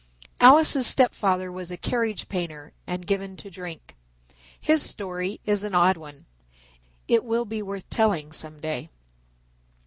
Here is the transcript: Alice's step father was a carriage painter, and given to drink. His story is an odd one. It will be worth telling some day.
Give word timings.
Alice's 0.39 0.87
step 0.87 1.13
father 1.13 1.51
was 1.51 1.69
a 1.69 1.77
carriage 1.77 2.27
painter, 2.27 2.73
and 2.87 3.05
given 3.05 3.37
to 3.37 3.51
drink. 3.51 3.95
His 4.59 4.81
story 4.81 5.39
is 5.45 5.63
an 5.63 5.75
odd 5.75 5.95
one. 5.95 6.25
It 7.07 7.23
will 7.23 7.45
be 7.45 7.61
worth 7.61 7.87
telling 7.91 8.31
some 8.31 8.59
day. 8.59 8.89